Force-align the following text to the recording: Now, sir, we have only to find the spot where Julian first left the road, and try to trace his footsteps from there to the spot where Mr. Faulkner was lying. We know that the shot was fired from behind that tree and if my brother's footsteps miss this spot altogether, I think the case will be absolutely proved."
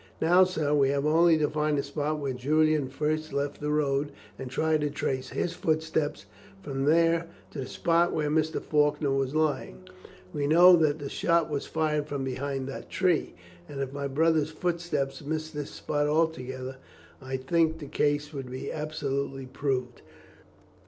Now, 0.19 0.45
sir, 0.45 0.73
we 0.73 0.89
have 0.89 1.05
only 1.05 1.37
to 1.37 1.47
find 1.47 1.77
the 1.77 1.83
spot 1.83 2.17
where 2.17 2.33
Julian 2.33 2.87
first 2.89 3.31
left 3.33 3.61
the 3.61 3.69
road, 3.69 4.11
and 4.39 4.49
try 4.49 4.79
to 4.79 4.89
trace 4.89 5.29
his 5.29 5.53
footsteps 5.53 6.25
from 6.63 6.85
there 6.85 7.27
to 7.51 7.59
the 7.59 7.67
spot 7.67 8.11
where 8.11 8.31
Mr. 8.31 8.59
Faulkner 8.59 9.11
was 9.11 9.35
lying. 9.35 9.83
We 10.33 10.47
know 10.47 10.75
that 10.75 10.97
the 10.97 11.07
shot 11.07 11.51
was 11.51 11.67
fired 11.67 12.07
from 12.07 12.23
behind 12.23 12.67
that 12.67 12.89
tree 12.89 13.35
and 13.69 13.79
if 13.79 13.93
my 13.93 14.07
brother's 14.07 14.49
footsteps 14.49 15.23
miss 15.23 15.51
this 15.51 15.69
spot 15.69 16.07
altogether, 16.07 16.77
I 17.21 17.37
think 17.37 17.77
the 17.77 17.85
case 17.85 18.33
will 18.33 18.41
be 18.41 18.71
absolutely 18.71 19.45
proved." 19.45 20.01